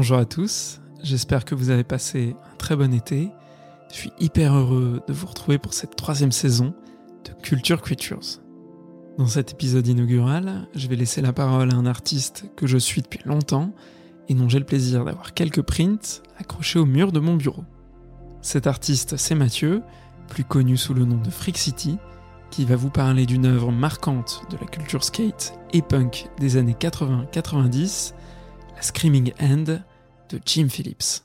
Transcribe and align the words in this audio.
Bonjour 0.00 0.18
à 0.18 0.26
tous, 0.26 0.80
j'espère 1.02 1.44
que 1.44 1.56
vous 1.56 1.70
avez 1.70 1.82
passé 1.82 2.36
un 2.52 2.54
très 2.54 2.76
bon 2.76 2.94
été. 2.94 3.32
Je 3.90 3.96
suis 3.96 4.12
hyper 4.20 4.54
heureux 4.54 5.02
de 5.08 5.12
vous 5.12 5.26
retrouver 5.26 5.58
pour 5.58 5.74
cette 5.74 5.96
troisième 5.96 6.30
saison 6.30 6.72
de 7.24 7.32
Culture 7.42 7.82
Creatures. 7.82 8.40
Dans 9.18 9.26
cet 9.26 9.50
épisode 9.50 9.88
inaugural, 9.88 10.68
je 10.76 10.86
vais 10.86 10.94
laisser 10.94 11.20
la 11.20 11.32
parole 11.32 11.72
à 11.72 11.74
un 11.74 11.84
artiste 11.84 12.44
que 12.54 12.68
je 12.68 12.78
suis 12.78 13.02
depuis 13.02 13.22
longtemps 13.24 13.74
et 14.28 14.34
dont 14.34 14.48
j'ai 14.48 14.60
le 14.60 14.64
plaisir 14.64 15.04
d'avoir 15.04 15.34
quelques 15.34 15.62
prints 15.62 16.22
accrochés 16.38 16.78
au 16.78 16.86
mur 16.86 17.10
de 17.10 17.18
mon 17.18 17.34
bureau. 17.34 17.64
Cet 18.40 18.68
artiste, 18.68 19.16
c'est 19.16 19.34
Mathieu, 19.34 19.82
plus 20.28 20.44
connu 20.44 20.76
sous 20.76 20.94
le 20.94 21.06
nom 21.06 21.20
de 21.20 21.30
Freak 21.30 21.58
City, 21.58 21.98
qui 22.52 22.64
va 22.64 22.76
vous 22.76 22.90
parler 22.90 23.26
d'une 23.26 23.46
œuvre 23.46 23.72
marquante 23.72 24.42
de 24.48 24.58
la 24.58 24.66
culture 24.66 25.02
skate 25.02 25.58
et 25.72 25.82
punk 25.82 26.28
des 26.38 26.56
années 26.56 26.76
80-90, 26.78 28.12
Screaming 28.80 29.32
End 29.40 29.80
de 30.30 30.40
Jim 30.44 30.68
Phillips. 30.68 31.22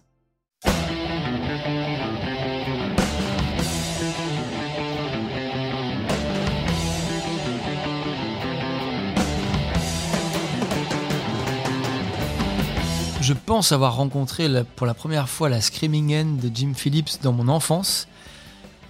Je 13.22 13.34
pense 13.34 13.72
avoir 13.72 13.96
rencontré 13.96 14.50
pour 14.76 14.86
la 14.86 14.94
première 14.94 15.30
fois 15.30 15.48
la 15.48 15.62
Screaming 15.62 16.14
End 16.14 16.38
de 16.42 16.52
Jim 16.54 16.74
Phillips 16.76 17.22
dans 17.22 17.32
mon 17.32 17.48
enfance. 17.48 18.08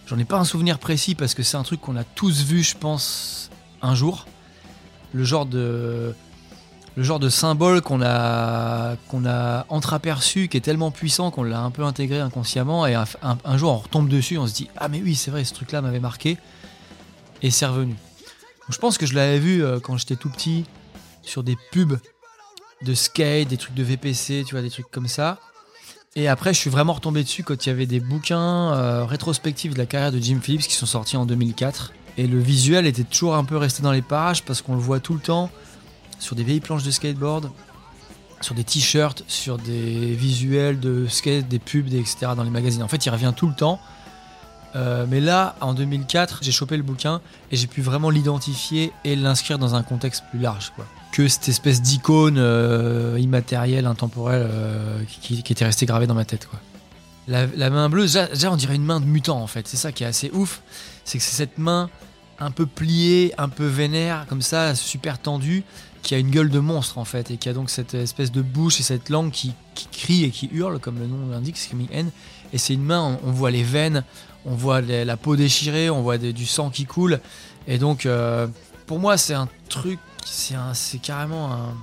J'en 0.08 0.18
ai 0.18 0.26
pas 0.26 0.38
un 0.38 0.46
souvenir 0.46 0.80
précis 0.80 1.16
parce 1.16 1.34
que 1.34 1.44
c'est 1.44 1.58
un 1.58 1.64
truc 1.64 1.82
qu'on 1.82 1.96
a 1.96 2.04
tous 2.04 2.44
vu, 2.44 2.64
je 2.64 2.76
pense, 2.76 3.50
un 3.82 3.94
jour. 3.94 4.26
Le 5.14 5.24
genre 5.24 5.46
de, 5.46 6.16
le 6.96 7.04
genre 7.04 7.20
de 7.20 7.30
symbole 7.30 7.82
qu'on 7.82 8.02
a, 8.02 8.96
qu'on 9.08 9.26
a 9.26 9.66
entreaperçu, 9.70 10.48
qui 10.48 10.58
est 10.58 10.62
tellement 10.62 10.92
puissant 10.92 11.32
qu'on 11.32 11.44
l'a 11.44 11.60
un 11.60 11.72
peu 11.72 11.84
intégré 11.84 12.20
inconsciemment. 12.20 12.86
Et 12.86 12.94
un, 12.94 13.58
jour, 13.58 13.72
on 13.72 13.78
retombe 13.78 14.08
dessus, 14.08 14.38
on 14.38 14.48
se 14.48 14.54
dit 14.54 14.70
Ah, 14.78 14.88
mais 14.90 15.02
oui, 15.02 15.16
c'est 15.16 15.32
vrai, 15.32 15.44
ce 15.44 15.54
truc-là 15.54 15.82
m'avait 15.82 16.00
marqué. 16.00 16.38
Et 17.42 17.52
c'est 17.52 17.66
revenu. 17.66 17.96
Je 18.70 18.78
pense 18.78 18.98
que 18.98 19.06
je 19.06 19.16
l'avais 19.16 19.40
vu 19.40 19.64
euh, 19.64 19.80
quand 19.80 19.98
j'étais 19.98 20.16
tout 20.16 20.30
petit 20.30 20.66
sur 21.24 21.44
des 21.44 21.58
pubs 21.72 22.00
de 22.84 22.94
skate, 22.94 23.48
des 23.48 23.58
trucs 23.58 23.76
de 23.76 23.84
VPC, 23.84 24.44
tu 24.46 24.56
vois, 24.56 24.62
des 24.62 24.70
trucs 24.70 24.90
comme 24.92 25.08
ça. 25.08 25.40
Et 26.16 26.28
après, 26.28 26.54
je 26.54 26.60
suis 26.60 26.70
vraiment 26.70 26.94
retombé 26.94 27.24
dessus 27.24 27.44
quand 27.44 27.66
il 27.66 27.70
y 27.70 27.72
avait 27.72 27.88
des 27.88 28.00
bouquins 28.00 28.74
euh, 28.74 29.04
rétrospectifs 29.04 29.74
de 29.74 29.80
la 29.80 29.88
carrière 29.88 30.12
de 30.12 30.20
Jim 30.20 30.40
Phillips 30.42 30.68
qui 30.68 30.76
sont 30.76 30.86
sortis 30.86 31.18
en 31.18 31.26
2004. 31.26 31.92
Et 32.18 32.28
le 32.28 32.40
visuel 32.40 32.86
était 32.86 33.04
toujours 33.04 33.36
un 33.36 33.44
peu 33.44 33.58
resté 33.58 33.82
dans 33.82 33.92
les 33.92 34.04
parages 34.04 34.44
parce 34.44 34.62
qu'on 34.62 34.76
le 34.76 34.82
voit 34.82 35.00
tout 35.00 35.16
le 35.16 35.20
temps 35.20 35.50
sur 36.20 36.36
des 36.36 36.44
vieilles 36.44 36.60
planches 36.60 36.84
de 36.84 36.92
skateboard, 36.92 37.50
sur 38.42 38.56
des 38.56 38.64
t-shirts, 38.64 39.24
sur 39.28 39.58
des 39.58 40.14
visuels 40.14 40.80
de 40.80 41.08
skate, 41.08 41.48
des 41.48 41.60
pubs, 41.60 41.88
etc. 41.94 42.32
dans 42.36 42.44
les 42.44 42.50
magazines. 42.50 42.84
En 42.84 42.88
fait, 42.88 43.06
il 43.06 43.10
revient 43.10 43.34
tout 43.36 43.48
le 43.48 43.56
temps. 43.56 43.80
Euh, 44.76 45.06
mais 45.08 45.20
là, 45.20 45.56
en 45.62 45.74
2004, 45.74 46.40
j'ai 46.42 46.52
chopé 46.52 46.78
le 46.78 46.84
bouquin 46.84 47.22
et 47.52 47.56
j'ai 47.56 47.68
pu 47.68 47.82
vraiment 47.82 48.10
l'identifier 48.10 48.92
et 49.04 49.16
l'inscrire 49.16 49.60
dans 49.60 49.76
un 49.76 49.84
contexte 49.84 50.24
plus 50.32 50.40
large. 50.40 50.72
Quoi. 50.76 50.86
Que 51.12 51.28
cette 51.28 51.48
espèce 51.48 51.82
d'icône 51.82 52.38
euh, 52.40 53.18
immatérielle, 53.20 53.86
intemporelle, 53.86 54.48
euh, 54.50 55.04
qui, 55.22 55.40
était 55.48 55.66
restée 55.66 55.86
gravée 55.86 56.08
dans 56.08 56.16
ma 56.16 56.26
tête. 56.26 56.48
Quoi. 56.48 56.60
La, 57.28 57.46
la 57.46 57.70
main 57.70 57.88
bleue, 57.88 58.04
déjà, 58.04 58.52
on 58.52 58.56
dirait 58.56 58.76
une 58.76 58.84
main 58.84 59.00
de 59.00 59.06
mutant 59.06 59.40
en 59.40 59.48
fait. 59.48 59.68
C'est 59.68 59.78
ça 59.78 59.92
qui 59.92 60.04
est 60.04 60.08
assez 60.08 60.32
ouf. 60.34 60.62
C'est 61.06 61.20
que 61.20 61.24
c'est 61.24 61.36
cette 61.36 61.60
main 61.60 61.90
un 62.40 62.50
peu 62.50 62.66
pliée, 62.66 63.34
un 63.38 63.50
peu 63.50 63.66
vénère, 63.66 64.26
comme 64.28 64.42
ça, 64.42 64.74
super 64.76 65.20
tendue, 65.20 65.64
qui 66.04 66.14
a 66.14 66.18
une 66.18 66.30
gueule 66.30 66.50
de 66.50 66.60
monstre 66.60 66.98
en 66.98 67.06
fait, 67.06 67.32
et 67.32 67.38
qui 67.38 67.50
a 67.50 67.54
donc 67.54 67.70
cette 67.70 67.94
espèce 67.94 68.32
de 68.32 68.42
bouche 68.42 68.80
et 68.80 68.84
cette 68.84 69.10
langue 69.10 69.32
qui, 69.32 69.54
crie 69.92 70.26
et 70.26 70.30
qui 70.30 70.50
hurle, 70.52 70.80
comme 70.80 71.00
le 71.00 71.08
nom 71.08 71.30
l'indique, 71.32 71.58
Screaming 71.58 71.88
N. 71.92 72.12
Et 72.52 72.58
c'est 72.58 72.74
une 72.74 72.84
main, 72.84 73.18
on, 73.24 73.32
voit 73.32 73.50
les 73.50 73.64
veines, 73.64 74.04
on 74.46 74.54
voit 74.54 74.82
la 74.82 75.18
peau 75.18 75.36
déchirée, 75.36 75.90
on 75.90 76.04
voit 76.04 76.18
du 76.18 76.46
sang 76.46 76.70
qui 76.70 76.86
coule. 76.86 77.20
Et 77.68 77.78
donc, 77.78 78.06
euh, 78.06 78.48
pour 78.86 79.00
moi, 79.00 79.18
c'est 79.18 79.34
un 79.34 79.48
truc, 79.70 79.98
c'est 80.26 81.02
carrément 81.02 81.74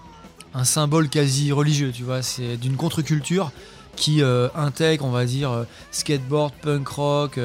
un, 0.54 0.64
symbole 0.64 1.08
quasi 1.08 1.50
religieux, 1.50 1.90
tu 1.92 2.04
vois. 2.04 2.22
C'est 2.22 2.56
d'une 2.56 2.76
contre-culture 2.76 3.50
qui 3.96 4.22
euh, 4.22 4.48
intègre, 4.54 5.04
on 5.04 5.10
va 5.10 5.24
dire, 5.24 5.50
euh, 5.50 5.64
skateboard, 5.90 6.52
punk 6.62 6.86
rock, 6.88 7.40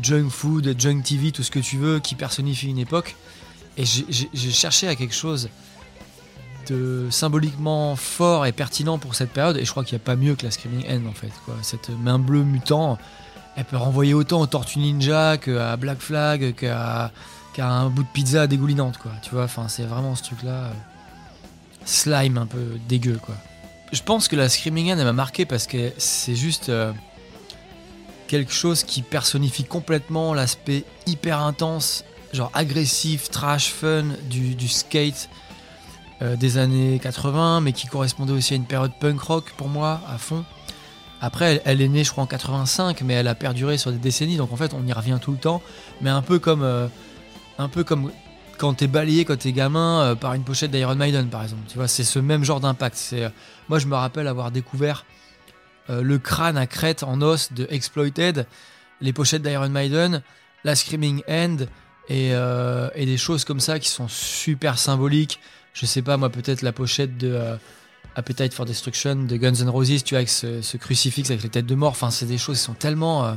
junk 0.00 0.30
food, 0.30 0.74
junk 0.78 1.02
TV, 1.02 1.32
tout 1.32 1.42
ce 1.42 1.50
que 1.50 1.58
tu 1.58 1.76
veux, 1.76 1.98
qui 1.98 2.14
personnifie 2.14 2.68
une 2.68 2.78
époque. 2.78 3.16
Et 3.76 3.84
j'ai 3.84 4.50
cherché 4.50 4.88
à 4.88 4.94
quelque 4.94 5.14
chose 5.14 5.48
de 6.70 7.08
symboliquement 7.10 7.96
fort 7.96 8.46
et 8.46 8.52
pertinent 8.52 8.98
pour 8.98 9.14
cette 9.14 9.30
période, 9.30 9.56
et 9.56 9.64
je 9.64 9.70
crois 9.70 9.84
qu'il 9.84 9.96
n'y 9.96 10.02
a 10.02 10.04
pas 10.04 10.16
mieux 10.16 10.34
que 10.34 10.44
la 10.44 10.50
Screaming 10.50 10.86
End 10.88 11.08
en 11.08 11.12
fait. 11.12 11.32
Quoi. 11.44 11.54
Cette 11.62 11.90
main 11.90 12.18
bleue 12.18 12.44
mutant, 12.44 12.98
elle 13.56 13.64
peut 13.64 13.76
renvoyer 13.76 14.14
autant 14.14 14.40
aux 14.40 14.46
Tortues 14.46 14.78
Ninja 14.78 15.36
qu'à 15.36 15.76
Black 15.76 15.98
Flag, 15.98 16.54
qu'à 16.54 17.10
un 17.58 17.90
bout 17.90 18.04
de 18.04 18.08
pizza 18.08 18.46
dégoulinante, 18.46 18.98
quoi. 18.98 19.12
Tu 19.22 19.30
vois, 19.30 19.44
enfin, 19.44 19.68
c'est 19.68 19.82
vraiment 19.82 20.14
ce 20.14 20.22
truc-là. 20.22 20.50
euh, 20.50 20.72
slime 21.84 22.38
un 22.38 22.46
peu 22.46 22.78
dégueu, 22.88 23.18
quoi. 23.20 23.34
Je 23.92 24.02
pense 24.02 24.28
que 24.28 24.36
la 24.36 24.48
Screaming 24.48 24.92
End, 24.92 24.98
elle 24.98 25.04
m'a 25.04 25.12
marqué 25.12 25.44
parce 25.44 25.66
que 25.66 25.92
c'est 25.98 26.36
juste 26.36 26.68
euh, 26.68 26.92
quelque 28.28 28.52
chose 28.52 28.84
qui 28.84 29.02
personnifie 29.02 29.64
complètement 29.64 30.32
l'aspect 30.32 30.84
hyper 31.06 31.40
intense, 31.40 32.04
genre 32.32 32.52
agressif, 32.54 33.30
trash, 33.30 33.72
fun 33.72 34.04
du 34.30 34.68
skate 34.68 35.28
euh, 36.22 36.36
des 36.36 36.58
années 36.58 36.98
80, 37.02 37.62
mais 37.62 37.72
qui 37.72 37.86
correspondait 37.86 38.32
aussi 38.32 38.52
à 38.52 38.56
une 38.56 38.66
période 38.66 38.92
punk 39.00 39.20
rock 39.20 39.44
pour 39.56 39.68
moi, 39.68 40.02
à 40.06 40.18
fond. 40.18 40.44
Après, 41.22 41.62
elle, 41.64 41.80
est 41.80 41.88
née, 41.88 42.04
je 42.04 42.10
crois, 42.10 42.24
en 42.24 42.26
85, 42.26 43.00
mais 43.02 43.14
elle 43.14 43.28
a 43.28 43.34
perduré 43.34 43.78
sur 43.78 43.90
des 43.90 43.98
décennies, 43.98 44.36
donc 44.36 44.52
en 44.52 44.56
fait, 44.56 44.74
on 44.74 44.86
y 44.86 44.92
revient 44.92 45.18
tout 45.20 45.32
le 45.32 45.38
temps. 45.38 45.62
Mais 46.02 46.10
un 46.10 46.20
peu 46.20 46.38
comme, 46.38 46.62
euh, 46.62 46.88
un 47.58 47.68
peu 47.68 47.84
comme 47.84 48.12
quand 48.58 48.74
t'es 48.74 48.86
balayé 48.86 49.24
quand 49.24 49.38
t'es 49.38 49.52
gamin 49.52 50.02
euh, 50.02 50.14
par 50.14 50.34
une 50.34 50.44
pochette 50.44 50.70
d'Iron 50.70 50.94
Maiden, 50.94 51.28
par 51.28 51.42
exemple. 51.42 51.62
Tu 51.68 51.76
vois, 51.76 51.88
c'est 51.88 52.04
ce 52.04 52.18
même 52.18 52.44
genre 52.44 52.60
d'impact. 52.60 52.96
C'est, 52.96 53.32
moi, 53.70 53.78
je 53.78 53.86
me 53.86 53.94
rappelle 53.94 54.26
avoir 54.26 54.50
découvert 54.50 55.06
le 55.88 56.18
crâne 56.18 56.56
à 56.56 56.68
crête 56.68 57.02
en 57.02 57.20
os 57.20 57.52
de 57.52 57.66
Exploited, 57.68 58.46
les 59.00 59.12
pochettes 59.12 59.42
d'Iron 59.42 59.70
Maiden, 59.70 60.22
la 60.62 60.76
Screaming 60.76 61.22
End 61.28 61.56
et, 62.08 62.30
euh, 62.32 62.88
et 62.94 63.06
des 63.06 63.16
choses 63.16 63.44
comme 63.44 63.60
ça 63.60 63.78
qui 63.78 63.88
sont 63.88 64.08
super 64.08 64.78
symboliques. 64.78 65.40
Je 65.74 65.86
sais 65.86 66.02
pas, 66.02 66.16
moi, 66.16 66.30
peut-être 66.30 66.62
la 66.62 66.72
pochette 66.72 67.16
de 67.16 67.32
euh, 67.32 67.56
Appetite 68.16 68.52
for 68.52 68.66
Destruction 68.66 69.14
de 69.14 69.36
Guns 69.36 69.54
N' 69.54 69.68
Roses, 69.68 70.02
tu 70.02 70.14
vois, 70.14 70.18
avec 70.18 70.28
ce, 70.28 70.76
crucifix 70.76 71.30
avec 71.30 71.42
les 71.42 71.48
têtes 71.48 71.66
de 71.66 71.74
mort. 71.74 71.90
Enfin, 71.92 72.10
c'est 72.10 72.26
des 72.26 72.38
choses 72.38 72.58
qui 72.58 72.64
sont 72.64 72.74
tellement 72.74 73.24
euh, 73.24 73.34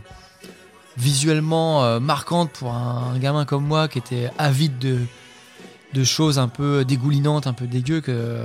visuellement 0.97 1.99
marquantes 1.99 2.51
pour 2.51 2.73
un, 2.73 3.17
gamin 3.17 3.45
comme 3.45 3.65
moi 3.65 3.87
qui 3.87 3.97
était 3.97 4.29
avide 4.37 4.77
de, 4.79 6.03
choses 6.03 6.39
un 6.39 6.47
peu 6.47 6.85
dégoulinantes, 6.85 7.47
un 7.47 7.53
peu 7.53 7.67
dégueu, 7.67 8.01
que 8.01 8.37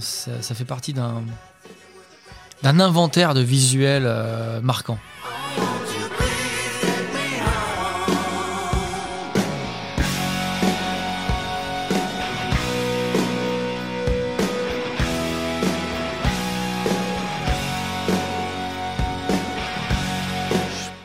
ça, 0.00 0.42
ça 0.42 0.54
fait 0.54 0.64
partie 0.64 0.92
d'un 0.92 1.22
d'un 2.62 2.78
inventaire 2.78 3.34
de 3.34 3.40
visuels 3.40 4.08
marquants. 4.62 4.98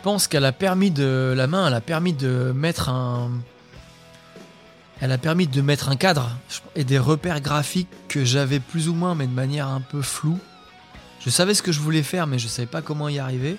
Pense 0.07 0.29
qu'elle 0.29 0.45
a 0.45 0.53
permis 0.53 0.89
de 0.89 1.33
la 1.35 1.47
main, 1.47 1.67
elle 1.67 1.73
a 1.73 1.81
permis 1.81 2.13
de 2.13 2.53
mettre 2.55 2.87
un, 2.87 3.29
elle 5.01 5.11
a 5.11 5.17
permis 5.17 5.47
de 5.47 5.59
mettre 5.61 5.89
un 5.89 5.97
cadre 5.97 6.29
et 6.77 6.85
des 6.85 6.97
repères 6.97 7.41
graphiques 7.41 7.89
que 8.07 8.23
j'avais 8.23 8.61
plus 8.61 8.87
ou 8.87 8.93
moins, 8.93 9.15
mais 9.15 9.27
de 9.27 9.33
manière 9.33 9.67
un 9.67 9.81
peu 9.81 10.01
floue. 10.01 10.39
Je 11.19 11.29
savais 11.29 11.53
ce 11.53 11.61
que 11.61 11.73
je 11.73 11.81
voulais 11.81 12.03
faire, 12.03 12.25
mais 12.25 12.39
je 12.39 12.47
savais 12.47 12.67
pas 12.67 12.81
comment 12.81 13.09
y 13.09 13.19
arriver. 13.19 13.57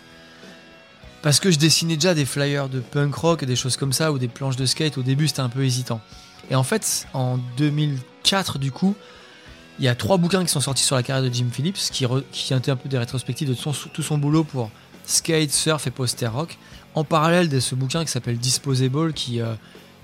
Parce 1.21 1.39
que 1.39 1.51
je 1.51 1.59
dessinais 1.59 1.97
déjà 1.97 2.15
des 2.15 2.25
flyers 2.25 2.71
de 2.71 2.81
punk 2.81 3.15
rock 3.15 3.43
et 3.43 3.47
des 3.47 3.55
choses 3.55 3.77
comme 3.77 3.93
ça, 3.93 4.11
ou 4.11 4.19
des 4.19 4.29
planches 4.29 4.57
de 4.57 4.65
skate. 4.65 4.97
Au 4.97 5.03
début, 5.03 5.29
c'était 5.29 5.41
un 5.41 5.51
peu 5.51 5.63
hésitant. 5.67 6.01
Et 6.51 6.55
en 6.55 6.63
fait, 6.63 7.07
en 7.13 7.37
2004, 7.59 8.59
du 8.59 8.73
coup, 8.73 8.95
il 9.79 9.85
y 9.85 9.89
a 9.89 9.95
trois 9.95 10.17
bouquins 10.17 10.43
qui 10.47 10.51
sont 10.51 10.63
sortis 10.63 10.83
sur 10.85 10.97
la 10.97 11.03
carrière 11.03 11.29
de 11.29 11.35
Jim 11.35 11.49
Phillips, 11.53 11.77
qui, 11.93 12.07
re- 12.07 12.25
qui 12.33 12.55
étaient 12.55 12.71
un 12.71 12.77
peu 12.77 12.89
des 12.89 12.97
rétrospectives 12.97 13.51
de 13.51 13.55
son- 13.55 13.73
tout 13.93 14.03
son 14.03 14.17
boulot 14.17 14.45
pour 14.45 14.71
skate, 15.09 15.51
surf 15.51 15.87
et 15.87 15.91
poster 15.91 16.27
rock. 16.27 16.59
En 16.95 17.05
parallèle 17.05 17.49
de 17.49 17.61
ce 17.61 17.75
bouquin 17.75 18.05
qui 18.05 18.11
s'appelle 18.11 18.39
Disposable, 18.39 19.13
qui 19.13 19.41
euh, 19.41 19.55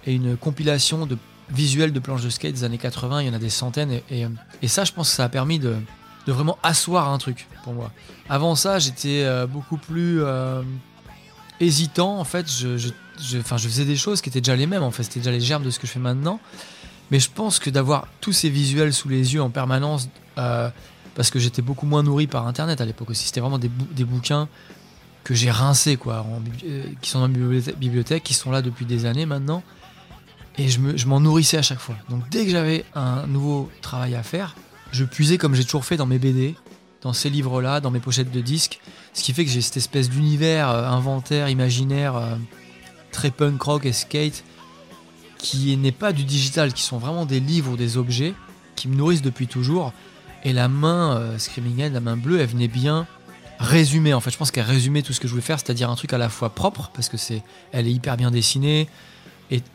est 0.07 0.15
une 0.15 0.37
compilation 0.37 1.07
de 1.07 1.17
visuels 1.51 1.93
de 1.93 2.01
planches 2.01 2.23
de 2.23 2.31
skate 2.31 2.55
des 2.55 2.65
années 2.65 2.79
80. 2.79 3.23
Il 3.23 3.27
y 3.27 3.31
en 3.31 3.35
a 3.35 3.39
des 3.39 3.51
centaines. 3.51 4.01
Et, 4.11 4.27
et, 4.63 4.69
ça, 4.69 4.85
je 4.85 4.93
pense 4.93 5.11
que 5.11 5.17
ça 5.17 5.25
a 5.25 5.29
permis 5.29 5.59
de, 5.59 5.77
vraiment 6.27 6.59
asseoir 6.63 7.11
un 7.11 7.19
truc 7.19 7.47
pour 7.63 7.75
moi. 7.75 7.91
Avant 8.29 8.55
ça, 8.55 8.79
j'étais 8.79 9.25
euh, 9.25 9.47
beaucoup 9.47 9.77
plus 9.77 10.23
euh, 10.23 10.63
hésitant. 11.61 12.19
En 12.19 12.25
fait, 12.25 12.51
je, 12.51 12.91
faisais 13.43 13.85
des 13.85 13.97
choses 13.97 14.21
qui 14.21 14.31
étaient 14.31 14.41
déjà 14.41 14.57
les 14.57 14.67
mêmes. 14.67 14.83
En 14.83 14.91
fait, 14.91 15.03
c'était 15.03 15.21
déjà 15.21 15.33
les 15.33 15.41
germes 15.41 15.65
de 15.65 15.71
ce 15.71 15.79
que 15.79 15.87
je 15.87 15.93
fais 15.93 16.01
maintenant. 16.01 16.41
Mais 17.11 17.21
je 17.21 17.31
pense 17.31 17.59
que 17.59 17.71
d'avoir 17.71 18.09
tous 18.21 18.33
ces 18.33 18.49
visuels 18.49 18.93
sous 18.93 19.09
les 19.09 19.35
yeux 19.35 19.43
en 19.43 19.51
permanence, 19.51 20.09
euh, 20.39 20.71
parce 21.15 21.31
que 21.31 21.39
j'étais 21.39 21.63
beaucoup 21.63 21.87
moins 21.87 22.03
nourri 22.03 22.27
par 22.27 22.47
Internet 22.47 22.81
à 22.81 22.85
l'époque 22.85 23.11
aussi. 23.11 23.27
C'était 23.27 23.41
vraiment 23.41 23.59
des, 23.59 23.69
bouquins 24.05 24.49
que 25.25 25.35
j'ai 25.35 25.51
rincés, 25.51 25.97
quoi, 25.97 26.25
euh, 26.65 26.85
qui 27.01 27.11
sont 27.11 27.21
dans 27.21 27.29
la 27.29 27.73
bibliothèque, 27.73 28.23
qui 28.23 28.35
sont 28.35 28.51
là 28.51 28.63
depuis 28.63 28.85
des 28.85 29.07
années 29.07 29.27
maintenant. 29.27 29.63
Et 30.57 30.69
je 30.69 31.07
m'en 31.09 31.19
nourrissais 31.19 31.57
à 31.57 31.63
chaque 31.63 31.81
fois. 31.81 31.97
Donc 32.09 32.29
dès 32.29 32.45
que 32.45 32.51
j'avais 32.51 32.85
un 32.95 33.27
nouveau 33.27 33.71
travail 33.81 34.15
à 34.15 34.23
faire, 34.23 34.55
je 34.93 35.03
puisais 35.05 35.37
comme 35.37 35.57
j'ai 35.57 35.65
toujours 35.65 35.85
fait 35.85 35.97
dans 35.97 36.07
mes 36.07 36.21
BD, 36.21 36.55
dans 37.03 37.13
ces 37.13 37.29
livres-là, 37.29 37.81
dans 37.81 37.91
mes 37.91 37.99
pochettes 37.99 38.31
de 38.31 38.41
disques. 38.41 38.79
Ce 39.15 39.25
qui 39.25 39.33
fait 39.33 39.45
que 39.45 39.51
j'ai 39.51 39.63
cette 39.63 39.79
espèce 39.79 40.09
d'univers 40.09 40.69
euh, 40.69 40.87
inventaire, 40.87 41.49
imaginaire, 41.49 42.15
euh, 42.15 42.37
très 43.11 43.31
punk 43.31 43.61
rock 43.63 43.87
et 43.87 43.93
skate, 43.93 44.45
qui 45.39 45.77
n'est 45.77 45.91
pas 45.93 46.13
du 46.13 46.23
digital, 46.23 46.73
qui 46.73 46.83
sont 46.83 46.99
vraiment 46.99 47.27
des 47.27 47.41
livres 47.41 47.73
ou 47.73 47.77
des 47.77 47.97
objets 47.97 48.35
qui 48.77 48.89
me 48.89 48.95
nourrissent 48.95 49.23
depuis 49.23 49.49
toujours. 49.49 49.93
Et 50.45 50.53
la 50.53 50.69
main 50.69 51.39
Screaming 51.39 51.81
Head, 51.81 51.95
la 51.95 52.01
main 52.01 52.17
bleue, 52.17 52.39
elle 52.41 52.47
venait 52.47 52.69
bien 52.69 53.07
résumer. 53.59 54.15
En 54.15 54.21
fait, 54.21 54.31
je 54.31 54.37
pense 54.37 54.51
qu'elle 54.51 54.65
résumait 54.65 55.03
tout 55.03 55.13
ce 55.13 55.21
que 55.21 55.29
je 55.29 55.33
voulais 55.33 55.43
faire, 55.43 55.59
c'est-à-dire 55.59 55.91
un 55.91 55.97
truc 55.97 56.13
à 56.13 56.19
la 56.19 56.29
fois 56.29 56.51
propre, 56.51 56.91
parce 56.95 57.09
que 57.09 57.17
c'est, 57.17 57.43
elle 57.73 57.87
est 57.87 57.93
hyper 57.93 58.17
bien 58.17 58.31
dessinée, 58.31 58.89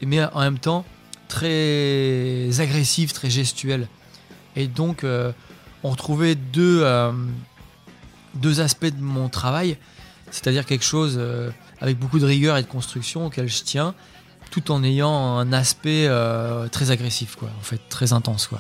mais 0.02 0.24
en 0.34 0.40
même 0.40 0.60
temps 0.60 0.86
très 1.28 2.60
agressive, 2.60 3.14
très 3.14 3.30
gestuelle. 3.30 3.88
Et 4.56 4.68
donc, 4.68 5.04
euh, 5.04 5.32
on 5.84 5.92
retrouvait 5.92 6.36
deux, 6.36 6.82
euh, 6.84 7.12
deux 8.36 8.60
aspects 8.60 8.86
de 8.86 9.02
mon 9.02 9.30
travail, 9.30 9.78
c'est-à-dire 10.32 10.66
quelque 10.66 10.84
chose 10.84 11.16
euh, 11.18 11.52
avec 11.80 11.98
beaucoup 11.98 12.20
de 12.20 12.26
rigueur 12.26 12.58
et 12.58 12.64
de 12.64 12.68
construction 12.68 13.28
auquel 13.28 13.48
je 13.48 13.64
tiens, 13.64 13.94
tout 14.52 14.72
en 14.72 14.84
ayant 14.84 15.38
un 15.38 15.54
aspect 15.54 16.10
très 16.72 16.90
agressif, 16.90 17.36
quoi, 17.36 17.50
en 17.60 17.64
fait, 17.64 17.80
très 17.88 18.14
intense. 18.14 18.48
Quoi. 18.48 18.60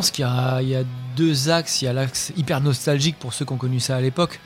Pense 0.00 0.10
qu'il 0.10 0.24
y, 0.24 0.74
a 0.74 0.84
deux 1.14 1.50
axes. 1.50 1.82
Il 1.82 1.84
y 1.84 1.88
a 1.88 1.92
l'axe 1.92 2.32
hyper 2.34 2.62
nostalgique 2.62 3.18
pour 3.18 3.34
ceux 3.34 3.44
qui 3.44 3.52
ont 3.52 3.58
connu 3.58 3.80
ça 3.80 3.96
à 3.96 4.00
l'époque. 4.00 4.40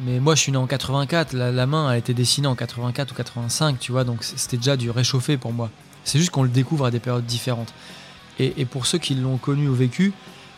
Mais 0.00 0.18
moi, 0.18 0.34
je 0.34 0.40
suis 0.40 0.50
né 0.50 0.58
en 0.58 0.66
84. 0.66 1.34
La, 1.34 1.66
main 1.66 1.88
a 1.88 1.96
été 1.96 2.14
dessinée 2.14 2.48
en 2.48 2.56
84 2.56 3.12
ou 3.12 3.14
85, 3.14 3.78
tu 3.78 3.92
vois. 3.92 4.02
Donc 4.02 4.24
c'était 4.24 4.56
déjà 4.56 4.76
du 4.76 4.90
réchauffé 4.90 5.36
pour 5.36 5.52
moi. 5.52 5.70
C'est 6.02 6.18
juste 6.18 6.30
qu'on 6.30 6.42
le 6.42 6.48
découvre 6.48 6.84
à 6.84 6.90
des 6.90 6.98
périodes 6.98 7.26
différentes. 7.26 7.72
Et, 8.40 8.64
pour 8.64 8.86
ceux 8.86 8.98
qui 8.98 9.14
l'ont 9.14 9.36
connu 9.36 9.68
ou 9.68 9.74
vécu, 9.74 10.12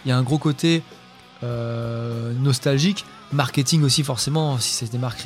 il 0.06 0.08
y 0.08 0.12
a 0.12 0.16
un 0.16 0.22
gros 0.22 0.38
côté 0.38 0.82
euh, 1.42 2.32
nostalgique, 2.32 3.04
marketing 3.30 3.82
aussi 3.82 4.02
forcément, 4.02 4.58
si 4.58 4.70
c'est 4.70 4.90
des 4.90 4.96
marques 4.96 5.20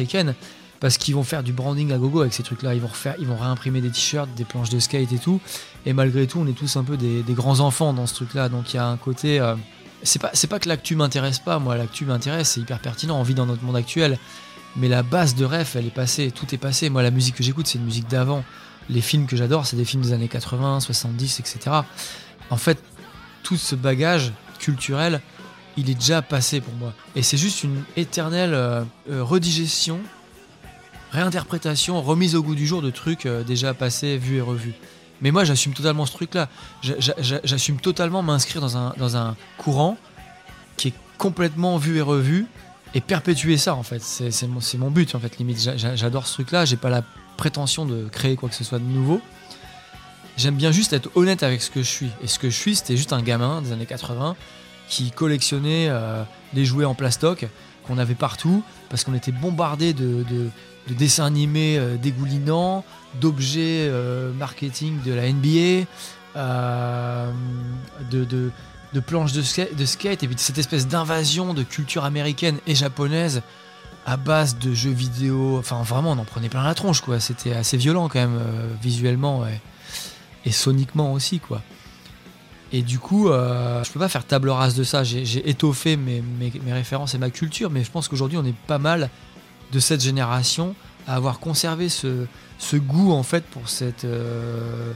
parce 0.83 0.99
qu'ils 0.99 1.15
vont 1.15 1.23
faire 1.23 1.45
du 1.45 1.53
branding 1.53 1.93
à 1.93 1.97
gogo 1.97 2.23
avec 2.23 2.35
ces 2.35 2.43
trucs-là. 2.43 2.75
Ils 2.75 2.81
vont 2.81 2.89
refaire, 2.89 3.15
ils 3.21 3.27
vont 3.29 3.37
réimprimer 3.37 3.81
des 3.81 3.91
t-shirts, 3.91 4.29
des 4.35 4.45
planches 4.45 4.69
de 4.69 4.81
skate 4.81 5.13
et 5.13 5.19
tout. 5.19 5.41
Et 5.87 5.93
malgré 5.93 6.27
tout, 6.27 6.41
on 6.41 6.47
est 6.49 6.59
tous 6.59 6.75
un 6.75 6.83
peu 6.83 6.97
des, 6.97 7.23
grands 7.29 7.61
enfants 7.61 7.93
dans 7.93 8.09
ce 8.09 8.15
truc-là. 8.15 8.49
Donc 8.49 8.75
il 8.75 8.79
y 8.79 8.81
a 8.81 8.87
un 8.89 8.97
côté. 8.97 9.39
Euh, 9.39 9.55
c'est 10.03 10.21
pas, 10.21 10.31
c'est 10.33 10.49
pas 10.49 10.59
que 10.59 10.69
l'actu 10.69 10.97
m'intéresse 10.97 11.39
pas. 11.39 11.61
Moi, 11.61 11.77
l'actu 11.77 12.05
m'intéresse, 12.05 12.51
c'est 12.51 12.61
hyper 12.61 12.81
pertinent. 12.81 13.17
On 13.21 13.23
vit 13.23 13.35
dans 13.35 13.47
notre 13.47 13.63
monde 13.63 13.77
actuel. 13.77 14.19
Mais 14.75 14.89
la 14.89 15.05
base 15.05 15.37
de 15.37 15.45
ref, 15.45 15.77
elle 15.77 15.87
est 15.87 15.95
passée. 15.95 16.33
Tout 16.33 16.53
est 16.53 16.59
passé. 16.59 16.91
Moi, 16.91 17.05
la 17.05 17.13
musique 17.13 17.37
que 17.37 17.45
j'écoute, 17.45 17.69
c'est 17.69 17.79
une 17.79 17.85
musique 17.85 18.09
d'avant. 18.09 18.43
Les 18.91 19.03
films 19.03 19.29
que 19.29 19.37
j'adore, 19.37 19.67
c'est 19.67 19.77
des 19.77 19.85
films 19.85 20.03
des 20.03 20.13
années 20.13 20.27
80, 20.27 20.81
70, 20.81 21.39
etc. 21.39 21.77
En 22.51 22.57
fait, 22.57 22.83
tout 23.45 23.57
ce 23.57 23.77
bagage 23.77 24.33
culturel, 24.59 25.21
il 25.77 25.89
est 25.91 25.95
déjà 25.95 26.23
passé 26.23 26.61
pour 26.61 26.75
moi. 26.75 26.93
Et 27.15 27.23
c'est 27.23 27.37
juste 27.37 27.63
une 27.63 27.85
éternelle 27.97 28.53
euh, 28.53 28.83
euh, 29.09 29.23
redigestion 29.23 30.01
réinterprétation, 31.13 32.01
remise 32.03 32.35
au 32.35 32.43
goût 32.43 32.55
du 32.55 32.67
jour 32.67 32.83
de 32.83 32.91
trucs 32.91 33.27
euh, 33.27 33.45
déjà 33.45 33.75
passés, 33.75 34.17
vus 34.17 34.39
et 34.39 34.41
revus. 34.41 34.75
Mais 35.21 35.31
moi, 35.31 35.45
j'assume 35.45 35.73
totalement 35.73 36.05
ce 36.05 36.13
truc-là. 36.13 36.49
J'assume 36.83 37.79
totalement 37.79 38.23
m'inscrire 38.23 38.61
dans 38.61 38.77
un, 38.77 38.93
dans 38.99 39.17
un 39.17 39.37
courant 39.57 39.97
qui 40.77 40.89
est 40.89 40.95
complètement 41.17 41.77
vu 41.77 41.99
et 41.99 42.01
revu 42.01 42.47
et 42.95 43.01
perpétuer 43.01 43.57
ça, 43.57 43.77
en 43.77 43.85
fait. 43.85 44.03
C'est 44.03 44.49
mon, 44.49 44.59
mon, 44.79 44.91
but, 44.91 45.15
en 45.15 45.21
fait, 45.21 45.39
limite. 45.39 45.61
J'adore 45.77 46.27
ce 46.27 46.33
truc-là. 46.35 46.65
J'ai 46.65 46.77
pas 46.77 46.91
la 46.91 47.05
prétention 47.37 47.87
de 47.87 48.09
créer 48.09 48.35
quoi 48.35 48.49
que 48.49 48.57
ce 48.57 48.65
soit 48.65 48.81
de 48.81 48.85
nouveau. 48.85 49.21
J'aime 50.37 50.57
bien 50.57 50.73
juste 50.73 50.93
être 50.93 51.09
honnête 51.15 51.45
avec 51.45 51.63
ce 51.63 51.71
que 51.71 51.83
je 51.83 51.89
suis. 51.89 52.11
Et 52.21 52.27
ce 52.27 52.41
que 52.41 52.51
je 52.51 52.57
suis, 52.57 52.75
c'était 52.75 52.97
juste 52.97 53.13
un 53.13 53.23
gamin 53.23 53.63
des 53.63 53.71
années 53.71 53.87
80 53.87 54.35
qui 54.89 55.13
collectionnait 55.13 55.87
euh, 55.89 56.25
des 56.53 56.65
jouets 56.65 56.85
en 56.85 56.95
plastoc 56.95 57.47
qu'on 57.87 57.99
avait 57.99 58.15
partout 58.15 58.63
parce 58.89 59.05
qu'on 59.05 59.15
était 59.15 59.33
bombardé 59.33 59.93
de, 59.93 60.25
de 60.89 60.95
dessins 60.95 61.27
animés 61.27 61.79
euh, 61.79 61.97
dégoulinants, 61.97 62.85
d'objets 63.21 63.89
euh, 63.89 64.33
marketing 64.33 65.01
de 65.03 65.13
la 65.13 65.31
NBA, 65.31 65.87
euh, 66.37 67.31
de, 68.11 69.01
planches 69.01 69.33
de, 69.33 69.41
de, 69.75 69.85
skate, 69.85 70.23
et 70.23 70.29
puis 70.29 70.37
cette 70.39 70.59
espèce 70.59 70.87
d'invasion 70.87 71.55
de 71.55 71.63
culture 71.63 72.05
américaine 72.05 72.59
et 72.67 72.75
japonaise 72.75 73.43
à 74.05 74.17
base 74.17 74.59
de 74.59 74.75
jeux 74.75 74.91
vidéo. 74.91 75.59
Enfin, 75.59 75.83
vraiment, 75.83 76.13
on 76.13 76.19
en 76.19 76.25
prenait 76.25 76.49
plein 76.49 76.65
la 76.65 76.75
tronche, 76.75 77.01
quoi. 77.01 77.21
C'était 77.21 77.53
assez 77.53 77.77
violent 77.77 78.09
quand 78.09 78.19
même, 78.19 78.41
visuellement 78.83 79.45
et 80.45 80.51
soniquement 80.51 81.13
aussi, 81.13 81.39
quoi. 81.39 81.63
Et 82.73 82.83
du 82.83 82.99
coup, 82.99 83.29
je 83.29 83.93
peux 83.93 84.01
pas 84.01 84.09
faire 84.09 84.25
table 84.25 84.49
rase 84.49 84.75
de 84.75 84.83
ça. 84.85 85.05
J'ai 85.05 85.49
étoffé 85.49 85.97
mes, 85.97 86.23
mes, 86.23 86.73
références 86.73 87.15
et 87.15 87.19
ma 87.19 87.31
culture, 87.31 87.71
mais 87.71 87.85
je 87.85 87.91
pense 87.91 88.09
qu'aujourd'hui, 88.09 88.39
on 88.39 88.45
est 88.45 88.57
pas 88.67 88.79
mal 88.79 89.11
de 89.73 89.79
cette 89.79 90.01
génération 90.01 90.75
à 91.07 91.17
avoir 91.17 91.39
conservé 91.39 91.89
ce, 91.89 92.27
ce 92.59 92.77
goût 92.77 93.13
en 93.13 93.23
fait 93.23 93.45
pour 93.45 93.69
cette, 93.69 94.05
euh, 94.05 94.93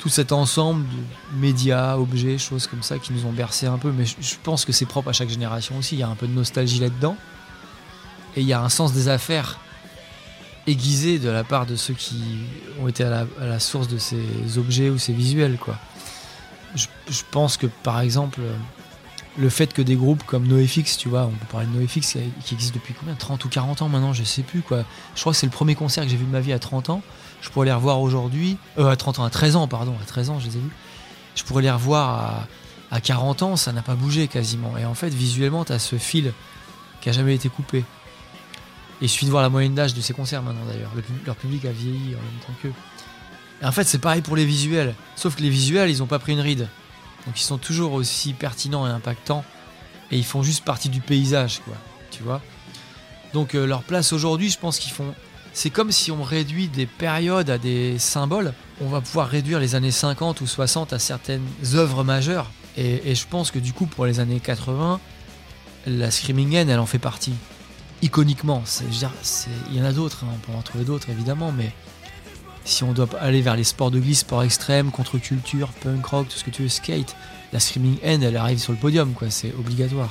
tout 0.00 0.08
cet 0.08 0.32
ensemble 0.32 0.84
de 0.88 1.38
médias, 1.38 1.96
objets, 1.96 2.38
choses 2.38 2.66
comme 2.66 2.82
ça 2.82 2.98
qui 2.98 3.12
nous 3.12 3.26
ont 3.26 3.32
bercé 3.32 3.66
un 3.66 3.78
peu. 3.78 3.92
Mais 3.92 4.04
je, 4.06 4.34
pense 4.42 4.64
que 4.64 4.72
c'est 4.72 4.86
propre 4.86 5.10
à 5.10 5.12
chaque 5.12 5.28
génération 5.28 5.76
aussi. 5.78 5.94
Il 5.94 5.98
y 5.98 6.02
a 6.02 6.08
un 6.08 6.14
peu 6.14 6.26
de 6.26 6.32
nostalgie 6.32 6.80
là-dedans. 6.80 7.16
Et 8.34 8.40
il 8.40 8.46
y 8.46 8.52
a 8.52 8.60
un 8.60 8.70
sens 8.70 8.92
des 8.92 9.08
affaires 9.08 9.60
aiguisé 10.66 11.18
de 11.18 11.28
la 11.28 11.44
part 11.44 11.66
de 11.66 11.76
ceux 11.76 11.94
qui 11.94 12.22
ont 12.80 12.88
été 12.88 13.04
à 13.04 13.26
la, 13.40 13.60
source 13.60 13.88
de 13.88 13.98
ces 13.98 14.24
objets 14.56 14.90
ou 14.90 14.98
ces 14.98 15.12
visuels. 15.12 15.58
Quoi. 15.58 15.76
Je 16.76 17.22
pense 17.30 17.56
que 17.56 17.66
par 17.66 18.00
exemple 18.00 18.40
le 19.38 19.48
fait 19.48 19.72
que 19.72 19.82
des 19.82 19.96
groupes 19.96 20.22
comme 20.24 20.46
NoFX, 20.46 20.98
tu 20.98 21.08
vois, 21.08 21.24
on 21.24 21.30
peut 21.30 21.46
parler 21.50 21.66
de 21.66 21.78
NoFX 21.78 22.18
qui 22.44 22.54
existe 22.54 22.74
depuis 22.74 22.94
combien 22.94 23.14
30 23.14 23.44
ou 23.44 23.48
40 23.48 23.82
ans 23.82 23.88
maintenant, 23.88 24.12
je 24.12 24.24
sais 24.24 24.42
plus 24.42 24.60
quoi. 24.60 24.84
Je 25.14 25.20
crois 25.20 25.32
que 25.32 25.38
c'est 25.38 25.46
le 25.46 25.52
premier 25.52 25.74
concert 25.74 26.04
que 26.04 26.10
j'ai 26.10 26.16
vu 26.16 26.24
de 26.24 26.30
ma 26.30 26.40
vie 26.40 26.52
à 26.52 26.58
30 26.58 26.90
ans. 26.90 27.02
Je 27.40 27.48
pourrais 27.48 27.66
les 27.66 27.72
revoir 27.72 28.00
aujourd'hui, 28.00 28.56
euh, 28.78 28.88
à 28.88 28.96
30 28.96 29.20
ans, 29.20 29.24
à 29.24 29.30
13 29.30 29.56
ans, 29.56 29.68
pardon, 29.68 29.94
à 30.00 30.04
13 30.04 30.30
ans, 30.30 30.38
je 30.38 30.46
les 30.46 30.56
ai 30.56 30.60
vus. 30.60 30.70
Je 31.34 31.44
pourrais 31.44 31.62
les 31.62 31.70
revoir 31.70 32.46
à, 32.90 33.00
40 33.00 33.42
ans, 33.42 33.56
ça 33.56 33.72
n'a 33.72 33.80
pas 33.80 33.94
bougé 33.94 34.28
quasiment. 34.28 34.76
Et 34.76 34.84
en 34.84 34.94
fait, 34.94 35.08
visuellement, 35.08 35.64
tu 35.64 35.72
as 35.72 35.78
ce 35.78 35.96
fil 35.96 36.32
qui 37.00 37.08
a 37.08 37.12
jamais 37.12 37.34
été 37.34 37.48
coupé. 37.48 37.78
Et 37.78 39.06
il 39.06 39.08
suffit 39.08 39.24
de 39.24 39.30
voir 39.30 39.42
la 39.42 39.48
moyenne 39.48 39.74
d'âge 39.74 39.94
de 39.94 40.00
ces 40.02 40.12
concerts 40.12 40.42
maintenant 40.42 40.66
d'ailleurs. 40.66 40.90
leur 41.24 41.36
public 41.36 41.64
a 41.64 41.72
vieilli 41.72 42.14
en 42.14 42.22
même 42.22 42.40
temps 42.46 42.52
qu'eux. 42.62 42.74
Et 43.62 43.64
en 43.64 43.72
fait, 43.72 43.84
c'est 43.84 43.98
pareil 43.98 44.22
pour 44.22 44.36
les 44.36 44.44
visuels. 44.44 44.94
Sauf 45.14 45.36
que 45.36 45.42
les 45.42 45.50
visuels, 45.50 45.90
ils 45.90 45.98
n'ont 45.98 46.06
pas 46.06 46.18
pris 46.18 46.32
une 46.32 46.40
ride. 46.40 46.68
Donc 47.26 47.38
ils 47.40 47.44
sont 47.44 47.58
toujours 47.58 47.92
aussi 47.92 48.32
pertinents 48.32 48.86
et 48.86 48.90
impactants. 48.90 49.44
Et 50.10 50.18
ils 50.18 50.24
font 50.24 50.42
juste 50.42 50.64
partie 50.64 50.88
du 50.88 51.00
paysage, 51.00 51.60
quoi. 51.64 51.74
Tu 52.10 52.22
vois? 52.22 52.42
Donc 53.32 53.54
euh, 53.54 53.66
leur 53.66 53.82
place 53.82 54.12
aujourd'hui, 54.12 54.50
je 54.50 54.58
pense 54.58 54.78
qu'ils 54.78 54.92
font. 54.92 55.14
C'est 55.54 55.70
comme 55.70 55.92
si 55.92 56.10
on 56.10 56.22
réduit 56.22 56.68
des 56.68 56.86
périodes 56.86 57.50
à 57.50 57.58
des 57.58 57.98
symboles. 57.98 58.52
On 58.80 58.88
va 58.88 59.00
pouvoir 59.00 59.28
réduire 59.28 59.60
les 59.60 59.74
années 59.74 59.90
50 59.90 60.40
ou 60.40 60.46
60 60.46 60.92
à 60.92 60.98
certaines 60.98 61.46
œuvres 61.74 62.04
majeures. 62.04 62.50
Et, 62.76 63.14
je 63.14 63.26
pense 63.26 63.50
que 63.50 63.58
du 63.58 63.74
coup, 63.74 63.84
pour 63.84 64.06
les 64.06 64.18
années 64.18 64.40
80, 64.40 64.98
la 65.86 66.10
Screaming 66.10 66.56
End, 66.56 66.68
elle 66.68 66.78
en 66.78 66.86
fait 66.86 66.98
partie. 66.98 67.34
Iconiquement. 68.00 68.64
Il 69.70 69.76
y 69.76 69.80
en 69.80 69.84
a 69.84 69.92
d'autres, 69.92 70.24
hein, 70.24 70.28
on 70.34 70.38
peut 70.38 70.56
en 70.56 70.62
trouver 70.62 70.84
d'autres 70.84 71.10
évidemment, 71.10 71.52
mais 71.52 71.70
si 72.64 72.84
on 72.84 72.92
doit 72.92 73.08
aller 73.20 73.42
vers 73.42 73.56
les 73.56 73.64
sports 73.64 73.90
de 73.90 73.98
glisse, 73.98 74.20
sports 74.20 74.42
extrêmes, 74.42 74.90
contre-culture, 74.90 75.68
punk 75.82 76.04
rock, 76.06 76.28
tout 76.28 76.38
ce 76.38 76.44
que 76.44 76.50
tu 76.50 76.62
veux, 76.62 76.68
skate, 76.68 77.16
la 77.52 77.60
Screaming 77.60 77.98
End, 78.04 78.20
elle 78.22 78.36
arrive 78.36 78.58
sur 78.58 78.72
le 78.72 78.78
podium, 78.78 79.12
quoi, 79.12 79.30
c'est 79.30 79.52
obligatoire. 79.58 80.10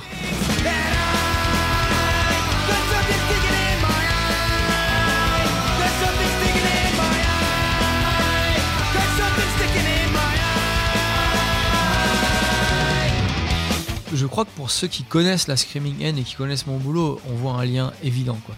Je 14.14 14.28
crois 14.28 14.44
que 14.44 14.52
pour 14.52 14.70
ceux 14.70 14.88
qui 14.88 15.04
connaissent 15.04 15.48
la 15.48 15.56
Screaming 15.56 16.06
End 16.06 16.18
et 16.18 16.24
qui 16.24 16.36
connaissent 16.36 16.68
mon 16.68 16.78
boulot, 16.78 17.20
on 17.30 17.34
voit 17.34 17.54
un 17.54 17.66
lien 17.66 17.94
évident, 18.04 18.38
quoi. 18.46 18.56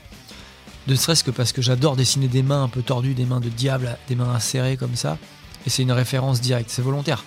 Ne 0.88 0.96
serait-ce 0.96 1.24
que 1.24 1.32
parce 1.32 1.54
que 1.54 1.62
j'adore 1.62 1.96
dessiner 1.96 2.28
des 2.28 2.44
mains 2.44 2.64
un 2.64 2.68
peu 2.68 2.82
tordues, 2.82 3.14
des 3.14 3.26
mains 3.26 3.40
de 3.40 3.50
diable, 3.50 3.98
des 4.08 4.16
mains 4.16 4.34
insérées 4.34 4.78
comme 4.78 4.96
ça. 4.96 5.18
Et 5.66 5.70
c'est 5.70 5.84
une 5.84 5.92
référence 5.92 6.42
directe, 6.42 6.70
c'est 6.70 6.82
volontaire. 6.82 7.24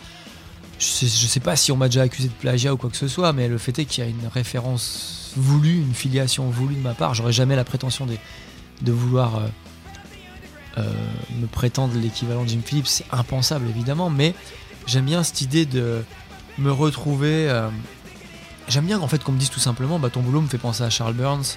Je 0.78 0.84
sais, 0.84 1.06
sais 1.08 1.40
pas 1.40 1.56
si 1.56 1.72
on 1.72 1.76
m'a 1.76 1.88
déjà 1.88 2.02
accusé 2.02 2.28
de 2.28 2.34
plagiat 2.34 2.74
ou 2.74 2.76
quoi 2.76 2.90
que 2.90 2.96
ce 2.96 3.08
soit, 3.08 3.32
mais 3.32 3.48
le 3.48 3.56
fait 3.56 3.78
est 3.78 3.86
qu'il 3.86 4.04
y 4.04 4.06
a 4.06 4.10
une 4.10 4.26
référence 4.26 5.32
voulue, 5.36 5.76
une 5.76 5.94
filiation 5.94 6.50
voulue 6.50 6.74
de 6.74 6.80
ma 6.80 6.92
part. 6.92 7.14
J'aurais 7.14 7.32
jamais 7.32 7.56
la 7.56 7.64
prétention 7.64 8.04
de, 8.04 8.16
de 8.82 8.92
vouloir 8.92 9.36
euh, 9.36 9.48
euh, 10.78 10.92
me 11.40 11.46
prétendre 11.46 11.94
l'équivalent 11.98 12.44
de 12.44 12.50
Jim 12.50 12.60
Phillips. 12.62 12.86
C'est 12.86 13.06
impensable 13.10 13.68
évidemment, 13.70 14.10
mais 14.10 14.34
j'aime 14.86 15.06
bien 15.06 15.22
cette 15.22 15.40
idée 15.40 15.64
de 15.64 16.04
me 16.58 16.70
retrouver. 16.70 17.48
Euh, 17.48 17.70
j'aime 18.68 18.84
bien 18.84 19.00
en 19.00 19.08
fait 19.08 19.24
qu'on 19.24 19.32
me 19.32 19.38
dise 19.38 19.50
tout 19.50 19.60
simplement, 19.60 19.98
bah 19.98 20.10
ton 20.10 20.20
boulot 20.20 20.42
me 20.42 20.48
fait 20.48 20.58
penser 20.58 20.82
à 20.82 20.90
Charles 20.90 21.14
Burns, 21.14 21.56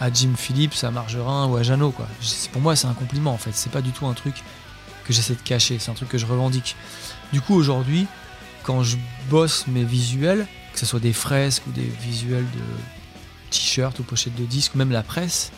à 0.00 0.12
Jim 0.12 0.32
Phillips, 0.36 0.82
à 0.82 0.90
Margerin 0.90 1.46
ou 1.46 1.56
à 1.56 1.62
Jeannot 1.62 1.90
quoi. 1.90 2.06
Pour 2.52 2.62
moi 2.62 2.76
c'est 2.76 2.86
un 2.86 2.94
compliment 2.94 3.32
en 3.32 3.38
fait. 3.38 3.52
C'est 3.54 3.72
pas 3.72 3.82
du 3.82 3.92
tout 3.92 4.06
un 4.06 4.14
truc 4.14 4.42
que 5.04 5.12
j'essaie 5.12 5.34
de 5.34 5.40
cacher. 5.40 5.78
C'est 5.78 5.90
un 5.90 5.94
truc 5.94 6.08
que 6.08 6.18
je 6.18 6.26
revendique. 6.26 6.76
Du 7.32 7.40
coup 7.40 7.54
aujourd'hui 7.54 8.06
quand 8.66 8.82
je 8.82 8.96
bosse 9.30 9.66
mes 9.68 9.84
visuels, 9.84 10.46
que 10.72 10.78
ce 10.80 10.86
soit 10.86 10.98
des 10.98 11.12
fresques 11.12 11.62
ou 11.68 11.70
des 11.70 11.90
visuels 12.00 12.44
de 12.44 13.50
t-shirts 13.50 13.98
ou 14.00 14.02
pochettes 14.02 14.34
de 14.34 14.44
disques 14.44 14.74
ou 14.74 14.78
même 14.78 14.90
la 14.90 15.04
presse, 15.04 15.52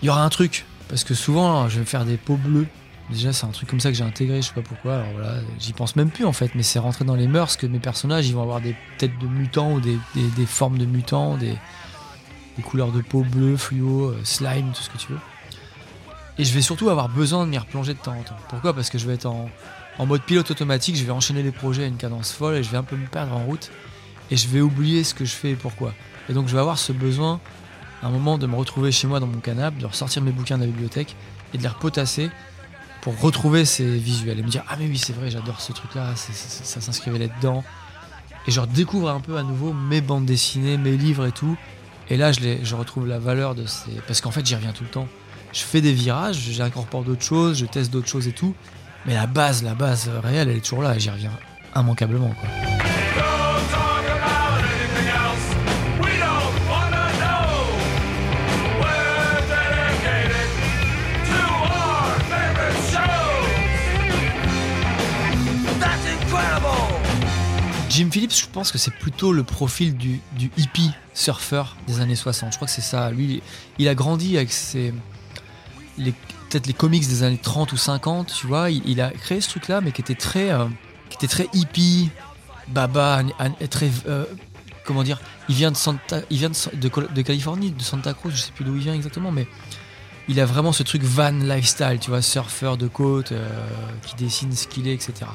il 0.00 0.06
y 0.06 0.08
aura 0.08 0.22
un 0.22 0.28
truc. 0.28 0.64
Parce 0.88 1.04
que 1.04 1.14
souvent, 1.14 1.68
je 1.68 1.74
vais 1.74 1.80
me 1.80 1.86
faire 1.86 2.04
des 2.04 2.16
peaux 2.16 2.36
bleues. 2.36 2.68
Déjà, 3.10 3.32
c'est 3.32 3.46
un 3.46 3.50
truc 3.50 3.68
comme 3.68 3.80
ça 3.80 3.90
que 3.90 3.96
j'ai 3.96 4.04
intégré, 4.04 4.40
je 4.40 4.48
sais 4.48 4.54
pas 4.54 4.62
pourquoi. 4.62 4.96
Alors 4.96 5.12
voilà, 5.14 5.40
j'y 5.58 5.72
pense 5.72 5.96
même 5.96 6.10
plus 6.10 6.24
en 6.24 6.32
fait, 6.32 6.54
mais 6.54 6.62
c'est 6.62 6.78
rentré 6.78 7.04
dans 7.04 7.14
les 7.14 7.26
mœurs 7.26 7.56
que 7.56 7.66
mes 7.66 7.78
personnages, 7.80 8.28
ils 8.28 8.34
vont 8.34 8.42
avoir 8.42 8.60
des 8.60 8.76
têtes 8.98 9.18
de 9.18 9.26
mutants 9.26 9.72
ou 9.72 9.80
des, 9.80 9.98
formes 10.46 10.78
de 10.78 10.84
mutants, 10.84 11.36
des, 11.36 11.56
couleurs 12.62 12.92
de 12.92 13.00
peau 13.00 13.22
bleu, 13.22 13.56
fluo, 13.56 14.10
euh, 14.10 14.20
slime, 14.24 14.72
tout 14.72 14.82
ce 14.82 14.90
que 14.90 14.98
tu 14.98 15.12
veux. 15.12 15.18
Et 16.38 16.44
je 16.44 16.54
vais 16.54 16.62
surtout 16.62 16.88
avoir 16.88 17.08
besoin 17.08 17.44
de 17.44 17.50
m'y 17.50 17.58
replonger 17.58 17.94
de 17.94 17.98
temps 17.98 18.16
en 18.16 18.22
temps. 18.22 18.36
Pourquoi? 18.48 18.72
Parce 18.72 18.90
que 18.90 18.98
je 18.98 19.06
vais 19.06 19.14
être 19.14 19.26
en, 19.26 19.50
mode 20.06 20.22
pilote 20.22 20.50
automatique, 20.50 20.96
je 20.96 21.04
vais 21.04 21.10
enchaîner 21.10 21.42
les 21.42 21.50
projets 21.50 21.84
à 21.84 21.86
une 21.86 21.96
cadence 21.96 22.32
folle 22.32 22.56
et 22.56 22.62
je 22.62 22.70
vais 22.70 22.76
un 22.76 22.84
peu 22.84 22.96
me 22.96 23.06
perdre 23.06 23.34
en 23.34 23.44
route 23.44 23.70
et 24.30 24.36
je 24.36 24.46
vais 24.46 24.60
oublier 24.60 25.02
ce 25.02 25.14
que 25.14 25.24
je 25.24 25.34
fais 25.34 25.50
et 25.50 25.56
pourquoi. 25.56 25.92
Et 26.28 26.34
donc 26.34 26.46
je 26.46 26.54
vais 26.54 26.60
avoir 26.60 26.78
ce 26.78 26.92
besoin, 26.92 27.40
à 28.02 28.06
un 28.06 28.10
moment, 28.10 28.38
de 28.38 28.46
me 28.46 28.54
retrouver 28.54 28.92
chez 28.92 29.08
moi 29.08 29.18
dans 29.18 29.26
mon 29.26 29.40
canapé, 29.40 29.80
de 29.80 29.86
ressortir 29.86 30.22
mes 30.22 30.30
bouquins 30.30 30.56
de 30.56 30.62
la 30.62 30.68
bibliothèque 30.68 31.16
et 31.52 31.58
de 31.58 31.62
les 31.62 31.68
repotasser 31.68 32.30
pour 33.00 33.18
retrouver 33.20 33.64
ces 33.64 33.98
visuels 33.98 34.38
et 34.38 34.42
me 34.42 34.48
dire 34.48 34.64
Ah, 34.68 34.76
mais 34.78 34.86
oui, 34.86 34.98
c'est 34.98 35.14
vrai, 35.14 35.30
j'adore 35.30 35.60
ce 35.60 35.72
truc-là, 35.72 36.14
ça, 36.14 36.80
s'inscrivait 36.80 37.18
là-dedans. 37.18 37.64
Et 38.46 38.50
je 38.50 38.60
redécouvre 38.60 39.10
un 39.10 39.20
peu 39.20 39.36
à 39.36 39.42
nouveau 39.42 39.72
mes 39.72 40.00
bandes 40.00 40.24
dessinées, 40.26 40.76
mes 40.76 40.96
livres 40.96 41.26
et 41.26 41.32
tout. 41.32 41.56
Et 42.10 42.16
là, 42.16 42.32
je, 42.32 42.74
retrouve 42.74 43.06
la 43.06 43.18
valeur 43.18 43.54
de 43.54 43.66
ces. 43.66 43.90
Parce 44.06 44.20
qu'en 44.20 44.30
fait, 44.30 44.44
j'y 44.46 44.54
reviens 44.54 44.72
tout 44.72 44.84
le 44.84 44.90
temps. 44.90 45.08
Je 45.52 45.60
fais 45.60 45.80
des 45.80 45.92
virages, 45.92 46.36
j'incorpore 46.36 47.02
d'autres 47.02 47.22
choses, 47.22 47.58
je 47.58 47.66
teste 47.66 47.90
d'autres 47.90 48.08
choses 48.08 48.28
et 48.28 48.32
tout. 48.32 48.54
Mais 49.06 49.14
la 49.14 49.26
base, 49.26 49.62
la 49.62 49.74
base 49.74 50.10
réelle, 50.22 50.48
elle 50.48 50.56
est 50.56 50.60
toujours 50.60 50.82
là 50.82 50.94
et 50.94 51.00
j'y 51.00 51.10
reviens 51.10 51.32
immanquablement. 51.74 52.34
Jim 67.98 68.10
Phillips, 68.12 68.32
je 68.32 68.46
pense 68.46 68.70
que 68.70 68.78
c'est 68.78 68.94
plutôt 68.94 69.32
le 69.32 69.42
profil 69.42 69.96
du, 69.96 70.20
hippie 70.56 70.92
surfeur 71.14 71.76
des 71.88 71.98
années 71.98 72.14
60. 72.14 72.52
Je 72.52 72.56
crois 72.56 72.66
que 72.66 72.72
c'est 72.72 72.80
ça. 72.80 73.10
Lui, 73.10 73.42
il 73.80 73.88
a 73.88 73.96
grandi 73.96 74.36
avec 74.36 74.52
ses, 74.52 74.94
les, 75.96 76.12
peut-être 76.12 76.68
les 76.68 76.74
comics 76.74 77.04
des 77.08 77.24
années 77.24 77.40
30 77.42 77.72
ou 77.72 77.76
50, 77.76 78.32
tu 78.32 78.46
vois, 78.46 78.70
il, 78.70 79.00
a 79.00 79.10
créé 79.10 79.40
ce 79.40 79.48
truc-là, 79.48 79.80
mais 79.80 79.90
qui 79.90 80.00
était 80.00 80.14
très, 80.14 80.52
euh, 80.52 80.66
hippie, 81.52 82.10
baba, 82.68 83.24
très, 83.68 83.90
euh, 84.06 84.26
comment 84.84 85.02
dire, 85.02 85.20
il 85.48 85.56
vient 85.56 85.72
de 85.72 85.76
Santa, 85.76 86.20
il 86.30 86.38
vient 86.38 86.50
de, 86.50 87.12
de, 87.12 87.22
Californie, 87.22 87.72
de 87.72 87.82
Santa 87.82 88.14
Cruz, 88.14 88.30
je 88.32 88.42
sais 88.42 88.52
plus 88.52 88.64
d'où 88.64 88.76
il 88.76 88.82
vient 88.82 88.94
exactement, 88.94 89.32
mais 89.32 89.48
il 90.28 90.38
a 90.38 90.44
vraiment 90.44 90.70
ce 90.70 90.84
truc 90.84 91.02
van 91.02 91.32
lifestyle, 91.32 91.98
tu 92.00 92.10
vois, 92.10 92.22
surfeur 92.22 92.76
de 92.76 92.86
côte, 92.86 93.32
euh, 93.32 93.48
qui 94.06 94.14
dessine 94.14 94.52
ce 94.52 94.68
qu'il 94.68 94.86
est, 94.86 94.94
etc. 94.94 95.26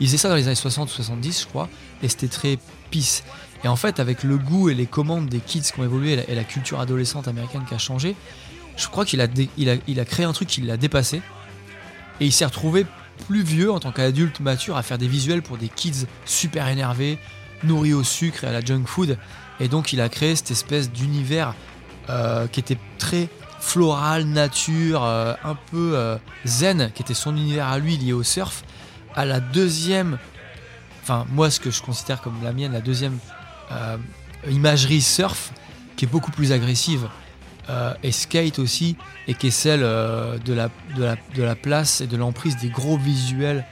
Il 0.00 0.06
faisait 0.06 0.18
ça 0.18 0.28
dans 0.28 0.34
les 0.34 0.46
années 0.46 0.54
60 0.54 0.88
ou 0.88 0.92
70, 0.92 1.42
je 1.42 1.46
crois, 1.46 1.68
et 2.02 2.08
c'était 2.08 2.28
très 2.28 2.58
peace. 2.90 3.22
Et 3.62 3.68
en 3.68 3.76
fait, 3.76 4.00
avec 4.00 4.22
le 4.24 4.36
goût 4.36 4.68
et 4.68 4.74
les 4.74 4.86
commandes 4.86 5.26
des 5.26 5.40
kids 5.40 5.62
qui 5.62 5.80
ont 5.80 5.84
évolué 5.84 6.22
et 6.28 6.34
la 6.34 6.44
culture 6.44 6.80
adolescente 6.80 7.28
américaine 7.28 7.62
qui 7.66 7.74
a 7.74 7.78
changé, 7.78 8.14
je 8.76 8.88
crois 8.88 9.04
qu'il 9.04 9.20
a, 9.20 9.28
il 9.56 10.00
a, 10.00 10.04
créé 10.04 10.26
un 10.26 10.32
truc 10.32 10.48
qui 10.48 10.60
l'a 10.60 10.76
dépassé. 10.76 11.22
Et 12.20 12.26
il 12.26 12.32
s'est 12.32 12.44
retrouvé 12.44 12.86
plus 13.26 13.42
vieux 13.42 13.70
en 13.72 13.80
tant 13.80 13.92
qu'adulte 13.92 14.40
mature 14.40 14.76
à 14.76 14.82
faire 14.82 14.98
des 14.98 15.08
visuels 15.08 15.42
pour 15.42 15.56
des 15.56 15.68
kids 15.68 16.06
super 16.24 16.68
énervés, 16.68 17.18
nourris 17.62 17.94
au 17.94 18.02
sucre 18.02 18.44
et 18.44 18.48
à 18.48 18.52
la 18.52 18.60
junk 18.60 18.84
food. 18.86 19.18
Et 19.60 19.68
donc 19.68 19.92
il 19.92 20.00
a 20.00 20.08
créé 20.08 20.34
cette 20.36 20.50
espèce 20.50 20.90
d'univers 20.90 21.54
euh, 22.10 22.46
qui 22.48 22.60
était 22.60 22.78
très 22.98 23.28
floral, 23.60 24.24
nature, 24.24 25.04
euh, 25.04 25.32
un 25.42 25.54
peu 25.54 25.92
euh, 25.94 26.18
zen, 26.44 26.90
qui 26.94 27.02
était 27.02 27.14
son 27.14 27.34
univers 27.36 27.68
à 27.68 27.78
lui 27.78 27.96
lié 27.96 28.12
au 28.12 28.22
surf. 28.22 28.64
À 29.16 29.24
la 29.24 29.40
deuxième, 29.40 30.18
enfin 31.02 31.26
moi 31.30 31.50
ce 31.50 31.60
que 31.60 31.70
je 31.70 31.82
considère 31.82 32.20
comme 32.20 32.42
la 32.42 32.52
mienne, 32.52 32.72
la 32.72 32.80
deuxième 32.80 33.18
imagerie 34.48 35.00
surf, 35.00 35.52
qui 35.96 36.04
est 36.04 36.08
beaucoup 36.08 36.30
plus 36.30 36.52
agressive 36.52 37.08
euh, 37.70 37.94
et 38.02 38.12
skate 38.12 38.58
aussi, 38.58 38.96
et 39.26 39.34
qui 39.34 39.48
est 39.48 39.50
celle 39.50 39.82
euh, 39.82 40.38
de, 40.38 40.52
la, 40.52 40.68
de, 40.96 41.42
la, 41.42 41.54
place 41.54 42.00
et 42.00 42.06
de 42.06 42.16
l'emprise 42.16 42.56
des 42.56 42.68
gros 42.68 42.98
visuels 42.98 43.64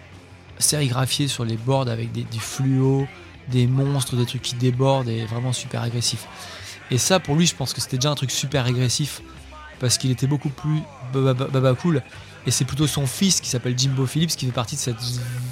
sérigraphiés 0.58 1.28
sur 1.28 1.44
les 1.44 1.56
boards 1.56 1.88
avec 1.88 2.12
des, 2.12 2.22
du 2.22 2.40
fluo, 2.40 3.06
des 3.48 3.66
monstres, 3.66 4.16
des 4.16 4.24
trucs 4.24 4.42
qui 4.42 4.54
débordent 4.54 5.08
et 5.08 5.26
vraiment 5.26 5.52
super 5.52 5.82
agressif. 5.82 6.26
Et 6.90 6.98
ça, 6.98 7.20
pour 7.20 7.34
lui, 7.34 7.46
je 7.46 7.54
pense 7.54 7.74
que 7.74 7.80
c'était 7.80 7.96
déjà 7.98 8.10
un 8.10 8.14
truc 8.14 8.30
super 8.30 8.64
agressif 8.64 9.20
parce 9.78 9.98
qu'il 9.98 10.10
était 10.10 10.26
beaucoup 10.26 10.50
plus 10.50 10.80
baba 11.12 11.74
cool. 11.74 12.02
Et 12.46 12.50
c'est 12.50 12.64
plutôt 12.64 12.86
son 12.86 13.06
fils 13.06 13.40
qui 13.40 13.48
s'appelle 13.48 13.78
Jimbo 13.78 14.06
Phillips 14.06 14.30
qui 14.30 14.46
fait 14.46 14.52
partie 14.52 14.76
de 14.76 14.80
cette 14.80 14.96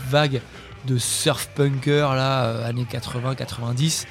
vague 0.08 0.40
de 0.86 0.98
surf 0.98 1.48
punker 1.54 2.14
là, 2.14 2.44
euh, 2.44 2.68
années 2.68 2.86
80-90, 2.90 4.06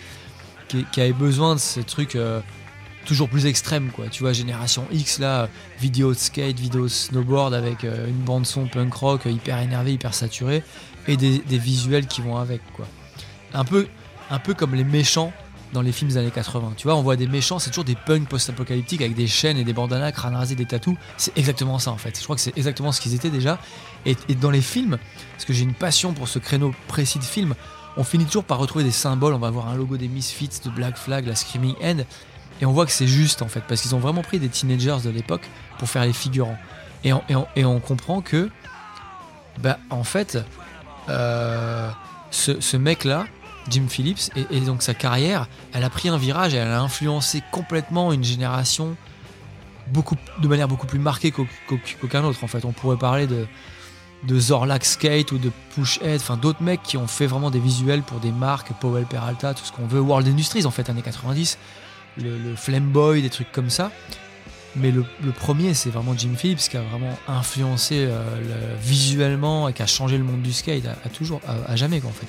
qui, 0.67 0.85
qui, 0.91 1.01
avait 1.01 1.13
besoin 1.13 1.55
de 1.55 1.59
ces 1.59 1.83
trucs 1.83 2.15
toujours 3.09 3.29
plus 3.29 3.47
extrême 3.47 3.89
quoi. 3.89 4.07
Tu 4.07 4.23
vois 4.23 4.33
génération 4.33 4.85
X 4.91 5.19
là 5.19 5.49
vidéo 5.79 6.13
de 6.13 6.17
skate 6.17 6.59
vidéo 6.59 6.83
de 6.83 6.89
snowboard 6.89 7.53
avec 7.53 7.83
euh, 7.83 8.07
une 8.07 8.19
bande 8.19 8.45
son 8.45 8.67
punk 8.67 8.93
rock 8.93 9.25
euh, 9.25 9.31
hyper 9.31 9.57
énervé 9.59 9.93
hyper 9.93 10.13
saturé 10.13 10.63
et 11.07 11.17
des, 11.17 11.41
visuels 11.49 12.05
qui 12.05 12.21
vont 12.21 12.37
avec 12.37 12.61
quoi. 12.73 12.87
Un 13.53 13.65
peu 13.65 13.87
un 14.29 14.37
peu 14.37 14.53
comme 14.53 14.75
les 14.75 14.83
méchants 14.83 15.33
dans 15.73 15.81
les 15.81 15.91
films 15.91 16.09
des 16.09 16.17
années 16.17 16.31
80 16.31 16.73
tu 16.77 16.87
vois 16.87 16.95
on 16.95 17.01
voit 17.01 17.15
des 17.15 17.27
méchants 17.27 17.59
c'est 17.59 17.69
toujours 17.69 17.83
des 17.83 17.95
punks 17.95 18.27
post-apocalyptiques 18.27 19.01
avec 19.01 19.15
des 19.15 19.27
chaînes 19.27 19.57
et 19.57 19.63
des 19.63 19.73
bandanas 19.73 20.11
crâne 20.11 20.35
rasé 20.35 20.55
des 20.55 20.65
tatous 20.65 20.95
c'est 21.17 21.37
exactement 21.37 21.79
ça 21.79 21.91
en 21.91 21.97
fait 21.97 22.17
je 22.17 22.23
crois 22.23 22.35
que 22.35 22.41
c'est 22.41 22.57
exactement 22.57 22.91
ce 22.91 23.01
qu'ils 23.01 23.13
étaient 23.13 23.29
déjà 23.29 23.59
et, 24.05 24.15
dans 24.41 24.51
les 24.51 24.61
films 24.61 24.97
parce 25.33 25.45
que 25.45 25.53
j'ai 25.53 25.63
une 25.63 25.73
passion 25.73 26.13
pour 26.13 26.27
ce 26.27 26.39
créneau 26.39 26.73
précis 26.87 27.19
de 27.19 27.23
film 27.23 27.55
on 27.97 28.03
finit 28.03 28.25
toujours 28.25 28.45
par 28.45 28.59
retrouver 28.59 28.85
des 28.85 28.91
symboles. 28.91 29.33
On 29.33 29.39
va 29.39 29.49
voir 29.49 29.67
un 29.67 29.75
logo 29.75 29.97
des 29.97 30.07
Misfits, 30.07 30.61
de 30.63 30.69
Black 30.69 30.95
Flag, 30.95 31.27
la 31.27 31.35
Screaming 31.35 31.75
End. 31.83 31.97
Et 32.61 32.65
on 32.65 32.71
voit 32.71 32.85
que 32.85 32.93
c'est 32.93 33.07
juste 33.07 33.41
en 33.41 33.49
fait, 33.49 33.61
parce 33.67 33.81
qu'ils 33.81 33.93
ont 33.93 33.99
vraiment 33.99 34.21
pris 34.21 34.39
des 34.39 34.47
teenagers 34.47 34.97
de 35.03 35.09
l'époque 35.09 35.49
pour 35.77 35.89
faire 35.89 36.05
les 36.05 36.13
figurants. 36.13 36.57
Et 37.03 37.11
on, 37.13 37.21
et 37.55 37.65
on, 37.65 37.79
comprend 37.79 38.21
que, 38.21 38.49
bah, 39.59 39.79
en 39.89 40.03
fait, 40.03 40.37
euh, 41.09 41.89
ce, 42.31 42.77
mec-là, 42.77 43.25
Jim 43.69 43.85
Phillips, 43.87 44.31
et, 44.35 44.59
donc 44.61 44.81
sa 44.81 44.93
carrière, 44.93 45.47
elle 45.73 45.83
a 45.83 45.89
pris 45.89 46.09
un 46.09 46.17
virage 46.17 46.53
et 46.53 46.57
elle 46.57 46.67
a 46.67 46.81
influencé 46.81 47.41
complètement 47.51 48.11
une 48.13 48.23
génération 48.23 48.95
de 50.41 50.47
manière 50.47 50.67
beaucoup 50.67 50.85
plus 50.85 50.99
marquée 50.99 51.31
qu'aucun 51.31 52.23
autre. 52.23 52.43
En 52.43 52.47
fait, 52.47 52.63
on 52.65 52.71
pourrait 52.71 52.97
parler 52.97 53.25
de, 53.25 53.47
de 54.23 54.39
Zorlak 54.39 54.85
Skate 54.85 55.31
ou 55.31 55.37
de 55.37 55.51
Pushhead, 55.73 56.21
enfin 56.21 56.37
d'autres 56.37 56.61
mecs 56.61 56.83
qui 56.83 56.97
ont 56.97 57.07
fait 57.07 57.25
vraiment 57.25 57.49
des 57.49 57.59
visuels 57.59 58.03
pour 58.03 58.19
des 58.19 58.31
marques, 58.31 58.71
Powell 58.79 59.05
Peralta, 59.05 59.53
tout 59.53 59.65
ce 59.65 59.71
qu'on 59.71 59.87
veut, 59.87 59.99
World 59.99 60.27
Industries 60.27 60.65
en 60.65 60.71
fait, 60.71 60.89
années 60.89 61.01
90 61.01 61.57
le, 62.17 62.37
le 62.37 62.55
Flamboy, 62.55 63.21
des 63.21 63.29
trucs 63.29 63.51
comme 63.51 63.69
ça. 63.69 63.91
Mais 64.75 64.91
le, 64.91 65.03
premier, 65.31 65.73
c'est 65.73 65.89
vraiment 65.89 66.15
Jim 66.15 66.35
Phillips 66.37 66.69
qui 66.69 66.77
a 66.77 66.81
vraiment 66.81 67.17
influencé 67.27 68.05
euh, 68.07 68.75
visuellement 68.79 69.67
et 69.67 69.73
qui 69.73 69.81
a 69.81 69.87
changé 69.87 70.17
le 70.17 70.23
monde 70.23 70.41
du 70.41 70.53
skate 70.53 70.83
à, 71.47 71.75
jamais 71.75 71.99
fait. 71.99 72.27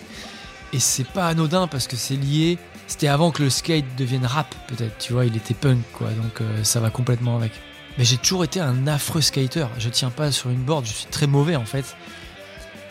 Et 0.72 0.78
c'est 0.78 1.06
pas 1.06 1.26
anodin 1.26 1.66
parce 1.66 1.86
que 1.86 1.96
c'est 1.96 2.16
lié. 2.16 2.58
C'était 2.86 3.08
avant 3.08 3.30
que 3.30 3.42
le 3.42 3.50
skate 3.50 3.84
devienne 3.96 4.26
rap, 4.26 4.54
peut-être. 4.68 4.96
Tu 4.98 5.12
vois, 5.12 5.24
il 5.24 5.36
était 5.36 5.54
punk, 5.54 5.82
quoi. 5.92 6.10
Donc 6.10 6.40
euh, 6.40 6.64
ça 6.64 6.80
va 6.80 6.90
complètement 6.90 7.36
avec. 7.36 7.52
Mais 7.98 8.04
j'ai 8.04 8.16
toujours 8.16 8.44
été 8.44 8.60
un 8.60 8.86
affreux 8.86 9.20
skater. 9.20 9.66
Je 9.78 9.88
tiens 9.88 10.10
pas 10.10 10.32
sur 10.32 10.50
une 10.50 10.62
board. 10.62 10.86
Je 10.86 10.92
suis 10.92 11.06
très 11.06 11.26
mauvais 11.26 11.56
en 11.56 11.64
fait. 11.64 11.96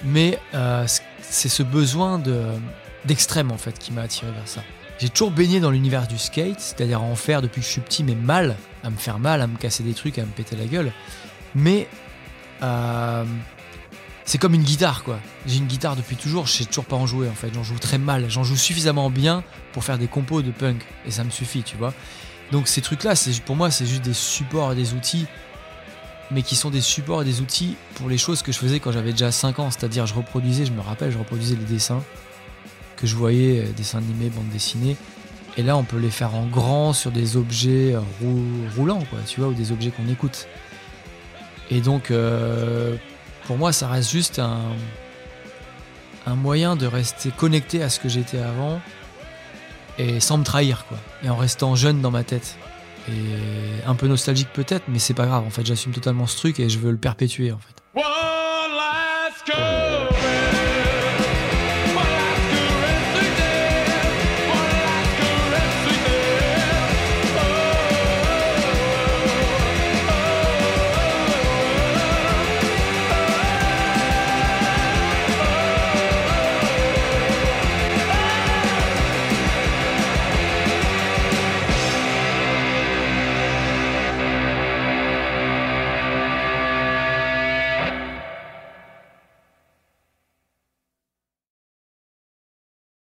Mais 0.03 0.39
euh, 0.53 0.85
c'est 1.21 1.49
ce 1.49 1.63
besoin 1.63 2.19
de 2.19 2.43
d'extrême 3.05 3.51
en 3.51 3.57
fait 3.57 3.79
qui 3.79 3.93
m'a 3.93 4.01
attiré 4.01 4.29
vers 4.31 4.47
ça. 4.47 4.61
j'ai 4.99 5.07
toujours 5.07 5.31
baigné 5.31 5.61
dans 5.61 5.71
l'univers 5.71 6.05
du 6.05 6.17
skate, 6.17 6.59
c'est-à-dire 6.59 6.99
à 6.99 7.03
en 7.03 7.15
faire 7.15 7.41
depuis 7.41 7.61
que 7.61 7.65
je 7.65 7.71
suis 7.71 7.81
petit, 7.81 8.03
mais 8.03 8.15
mal, 8.15 8.57
à 8.83 8.89
me 8.89 8.97
faire 8.97 9.19
mal, 9.19 9.41
à 9.41 9.47
me 9.47 9.55
casser 9.57 9.83
des 9.83 9.93
trucs, 9.93 10.19
à 10.19 10.23
me 10.23 10.31
péter 10.31 10.57
la 10.57 10.65
gueule. 10.65 10.91
Mais 11.55 11.87
euh, 12.61 13.23
c'est 14.29 14.37
comme 14.37 14.53
une 14.53 14.61
guitare, 14.61 15.03
quoi. 15.03 15.19
J'ai 15.47 15.57
une 15.57 15.65
guitare 15.65 15.95
depuis 15.95 16.15
toujours, 16.15 16.45
je 16.45 16.51
sais 16.51 16.65
toujours 16.65 16.85
pas 16.85 16.95
en 16.95 17.07
jouer 17.07 17.27
en 17.27 17.33
fait. 17.33 17.51
J'en 17.51 17.63
joue 17.63 17.79
très 17.79 17.97
mal, 17.97 18.29
j'en 18.29 18.43
joue 18.43 18.55
suffisamment 18.55 19.09
bien 19.09 19.43
pour 19.73 19.83
faire 19.83 19.97
des 19.97 20.05
compos 20.05 20.43
de 20.43 20.51
punk 20.51 20.85
et 21.07 21.09
ça 21.09 21.23
me 21.23 21.31
suffit, 21.31 21.63
tu 21.63 21.77
vois. 21.77 21.95
Donc 22.51 22.67
ces 22.67 22.81
trucs-là, 22.81 23.15
pour 23.47 23.55
moi, 23.55 23.71
c'est 23.71 23.87
juste 23.87 24.03
des 24.03 24.13
supports 24.13 24.73
et 24.73 24.75
des 24.75 24.93
outils, 24.93 25.25
mais 26.29 26.43
qui 26.43 26.55
sont 26.55 26.69
des 26.69 26.79
supports 26.79 27.23
et 27.23 27.25
des 27.25 27.41
outils 27.41 27.75
pour 27.95 28.07
les 28.07 28.19
choses 28.19 28.43
que 28.43 28.51
je 28.51 28.59
faisais 28.59 28.79
quand 28.79 28.91
j'avais 28.91 29.13
déjà 29.13 29.31
5 29.31 29.57
ans. 29.57 29.71
C'est-à-dire, 29.71 30.05
je 30.05 30.13
reproduisais, 30.13 30.63
je 30.63 30.73
me 30.73 30.81
rappelle, 30.81 31.11
je 31.11 31.17
reproduisais 31.17 31.55
les 31.55 31.65
dessins 31.65 32.03
que 32.97 33.07
je 33.07 33.15
voyais, 33.15 33.61
euh, 33.61 33.71
dessins 33.75 33.97
animés, 33.97 34.29
bandes 34.29 34.49
dessinées. 34.49 34.95
Et 35.57 35.63
là, 35.63 35.75
on 35.75 35.83
peut 35.83 35.97
les 35.97 36.11
faire 36.11 36.35
en 36.35 36.45
grand 36.45 36.93
sur 36.93 37.09
des 37.09 37.35
objets 37.35 37.95
euh, 37.95 38.01
roulants, 38.77 39.03
quoi, 39.09 39.17
tu 39.25 39.39
vois, 39.39 39.49
ou 39.49 39.53
des 39.55 39.71
objets 39.71 39.89
qu'on 39.89 40.07
écoute. 40.07 40.47
Et 41.71 41.81
donc, 41.81 42.11
euh, 42.11 42.95
pour 43.49 43.57
moi, 43.57 43.73
ça 43.73 43.87
reste 43.87 44.11
juste 44.11 44.37
un, 44.37 44.61
moyen 46.35 46.75
de 46.75 46.85
rester 46.85 47.31
connecté 47.31 47.81
à 47.81 47.89
ce 47.89 47.99
que 47.99 48.07
j'étais 48.07 48.37
avant 48.37 48.79
et 49.97 50.19
sans 50.19 50.37
me 50.37 50.43
trahir, 50.43 50.85
quoi. 50.85 50.99
Et 51.23 51.31
en 51.31 51.35
restant 51.35 51.73
jeune 51.73 51.99
dans 51.99 52.11
ma 52.11 52.23
tête. 52.23 52.57
Et 53.07 53.11
un 53.87 53.95
peu 53.95 54.07
nostalgique 54.07 54.49
peut-être, 54.53 54.83
mais 54.87 54.99
c'est 54.99 55.15
pas 55.15 55.25
grave. 55.25 55.45
En 55.47 55.49
fait, 55.49 55.65
j'assume 55.65 55.93
totalement 55.93 56.27
ce 56.27 56.37
truc 56.37 56.59
et 56.59 56.69
je 56.69 56.77
veux 56.77 56.91
le 56.91 56.97
perpétuer, 56.97 57.51
en 57.51 57.57
fait. 57.57 57.81